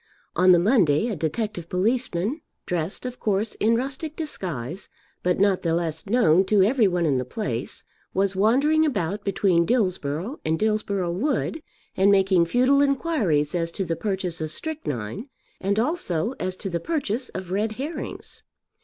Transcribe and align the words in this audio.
On 0.35 0.51
the 0.51 0.57
Monday 0.57 1.09
a 1.09 1.15
detective 1.15 1.69
policeman, 1.69 2.41
dressed 2.65 3.05
of 3.05 3.19
course 3.19 3.53
in 3.59 3.75
rustic 3.75 4.15
disguise 4.15 4.89
but 5.21 5.39
not 5.39 5.61
the 5.61 5.75
less 5.75 6.07
known 6.07 6.43
to 6.45 6.63
every 6.63 6.87
one 6.87 7.05
in 7.05 7.17
the 7.17 7.23
place, 7.23 7.83
was 8.11 8.35
wandering 8.35 8.83
about 8.83 9.23
between 9.23 9.63
Dillsborough 9.63 10.39
and 10.43 10.57
Dillsborough 10.57 11.11
Wood 11.13 11.61
and 11.95 12.11
making 12.11 12.47
futile 12.47 12.81
inquiries 12.81 13.53
as 13.53 13.71
to 13.73 13.85
the 13.85 13.95
purchase 13.95 14.41
of 14.41 14.51
strychnine, 14.51 15.29
and 15.59 15.77
also 15.77 16.33
as 16.39 16.57
to 16.57 16.69
the 16.71 16.79
purchase 16.79 17.29
of 17.35 17.51
red 17.51 17.73
herrings. 17.73 18.41